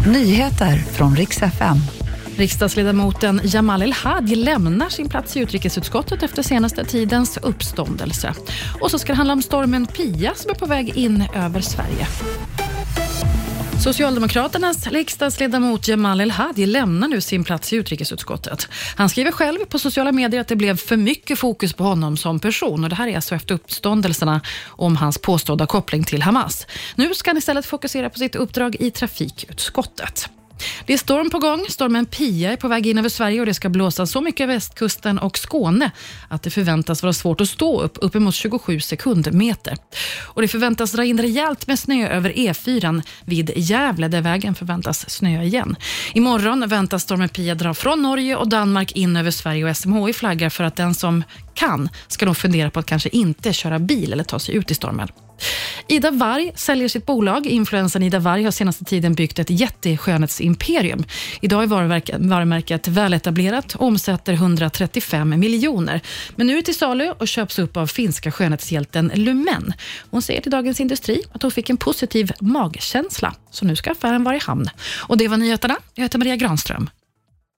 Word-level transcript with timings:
Nyheter 0.00 0.76
från 0.76 1.16
riks 1.16 1.42
FM. 1.42 1.76
Riksdagsledamoten 2.36 3.40
Jamal 3.44 3.82
El-Haj 3.82 4.36
lämnar 4.36 4.88
sin 4.88 5.08
plats 5.08 5.36
i 5.36 5.40
utrikesutskottet 5.40 6.22
efter 6.22 6.42
senaste 6.42 6.84
tidens 6.84 7.36
uppståndelse. 7.36 8.34
Och 8.80 8.90
så 8.90 8.98
ska 8.98 9.12
det 9.12 9.16
handla 9.16 9.32
om 9.32 9.42
stormen 9.42 9.86
Pia 9.86 10.34
som 10.34 10.50
är 10.50 10.54
på 10.54 10.66
väg 10.66 10.96
in 10.96 11.24
över 11.34 11.60
Sverige. 11.60 12.06
Socialdemokraternas 13.82 14.86
riksdagsledamot 14.86 15.88
Jamal 15.88 16.20
El-Hadi 16.20 16.66
lämnar 16.66 17.08
nu 17.08 17.20
sin 17.20 17.44
plats 17.44 17.72
i 17.72 17.76
utrikesutskottet. 17.76 18.68
Han 18.96 19.08
skriver 19.08 19.32
själv 19.32 19.58
på 19.58 19.78
sociala 19.78 20.12
medier 20.12 20.40
att 20.40 20.48
det 20.48 20.56
blev 20.56 20.76
för 20.76 20.96
mycket 20.96 21.38
fokus 21.38 21.72
på 21.72 21.84
honom 21.84 22.16
som 22.16 22.40
person. 22.40 22.84
Och 22.84 22.90
Det 22.90 22.96
här 22.96 23.08
är 23.08 23.16
alltså 23.16 23.34
efter 23.34 23.54
uppståndelserna 23.54 24.40
om 24.66 24.96
hans 24.96 25.18
påstådda 25.18 25.66
koppling 25.66 26.04
till 26.04 26.22
Hamas. 26.22 26.66
Nu 26.94 27.14
ska 27.14 27.30
han 27.30 27.36
istället 27.36 27.66
fokusera 27.66 28.10
på 28.10 28.18
sitt 28.18 28.34
uppdrag 28.34 28.76
i 28.80 28.90
trafikutskottet. 28.90 30.28
Det 30.86 30.92
är 30.92 30.98
storm 30.98 31.30
på 31.30 31.38
gång. 31.38 31.66
Stormen 31.68 32.06
Pia 32.06 32.52
är 32.52 32.56
på 32.56 32.68
väg 32.68 32.86
in 32.86 32.98
över 32.98 33.08
Sverige 33.08 33.40
och 33.40 33.46
det 33.46 33.54
ska 33.54 33.68
blåsa 33.68 34.06
så 34.06 34.20
mycket 34.20 34.48
västkusten 34.48 35.18
och 35.18 35.38
Skåne 35.38 35.90
att 36.28 36.42
det 36.42 36.50
förväntas 36.50 37.02
vara 37.02 37.12
svårt 37.12 37.40
att 37.40 37.48
stå 37.48 37.80
upp, 37.80 37.98
uppemot 38.00 38.34
27 38.34 38.80
sekundmeter. 38.80 39.76
Och 40.22 40.42
det 40.42 40.48
förväntas 40.48 40.92
dra 40.92 41.04
in 41.04 41.20
rejält 41.20 41.66
med 41.66 41.78
snö 41.78 42.08
över 42.08 42.30
E4 42.30 43.02
vid 43.24 43.50
Gävle 43.56 44.08
där 44.08 44.20
vägen 44.20 44.54
förväntas 44.54 45.10
snöa 45.10 45.42
igen. 45.42 45.76
Imorgon 46.12 46.68
väntas 46.68 47.02
stormen 47.02 47.28
Pia 47.28 47.54
dra 47.54 47.74
från 47.74 48.02
Norge 48.02 48.36
och 48.36 48.48
Danmark 48.48 48.92
in 48.92 49.16
över 49.16 49.30
Sverige 49.30 49.70
och 49.70 49.76
SMHI 49.76 50.12
flaggar 50.12 50.48
för 50.48 50.64
att 50.64 50.76
den 50.76 50.94
som 50.94 51.24
kan 51.54 51.88
ska 52.08 52.26
nog 52.26 52.36
fundera 52.36 52.70
på 52.70 52.80
att 52.80 52.86
kanske 52.86 53.08
inte 53.08 53.52
köra 53.52 53.78
bil 53.78 54.12
eller 54.12 54.24
ta 54.24 54.38
sig 54.38 54.54
ut 54.54 54.70
i 54.70 54.74
stormen. 54.74 55.08
Ida 55.94 56.10
Warg 56.10 56.52
säljer 56.54 56.88
sitt 56.88 57.06
bolag. 57.06 57.46
Influensen 57.46 58.02
Ida 58.02 58.18
Warg 58.18 58.44
har 58.44 58.50
senaste 58.50 58.84
tiden 58.84 59.14
byggt 59.14 59.38
ett 59.38 59.50
jätteskönhetsimperium. 59.50 61.04
Idag 61.40 61.62
är 61.62 61.66
varumärket 62.28 62.88
väletablerat 62.88 63.74
och 63.74 63.86
omsätter 63.86 64.32
135 64.32 65.40
miljoner. 65.40 66.00
Men 66.36 66.46
nu 66.46 66.52
är 66.52 66.56
det 66.56 66.62
till 66.62 66.78
salu 66.78 67.10
och 67.10 67.28
köps 67.28 67.58
upp 67.58 67.76
av 67.76 67.86
finska 67.86 68.32
skönhetshjälten 68.32 69.12
Lumen. 69.14 69.72
Hon 70.10 70.22
säger 70.22 70.40
till 70.40 70.50
Dagens 70.50 70.80
Industri 70.80 71.22
att 71.32 71.42
hon 71.42 71.50
fick 71.50 71.70
en 71.70 71.76
positiv 71.76 72.32
magkänsla, 72.40 73.34
så 73.50 73.64
nu 73.64 73.76
ska 73.76 73.90
affären 73.90 74.24
vara 74.24 74.36
i 74.36 74.40
hamn. 74.40 74.70
Och 75.08 75.16
Det 75.16 75.28
var 75.28 75.36
nyheterna. 75.36 75.76
Jag 75.94 76.02
heter 76.02 76.18
Maria 76.18 76.36
Granström. 76.36 76.90